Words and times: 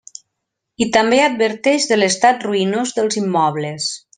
I 0.85 0.87
també 0.95 1.19
adverteix 1.25 1.87
de 1.91 1.99
l'estat 2.01 2.49
ruïnós 2.49 2.99
dels 3.01 3.21
immobles. 3.25 3.93